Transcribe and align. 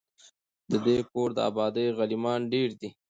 د 0.71 0.73
دې 0.85 0.97
کور 1.11 1.29
د 1.37 1.39
آبادۍ 1.49 1.87
غلیمان 1.97 2.41
ډیر 2.53 2.69
دي 2.79 2.89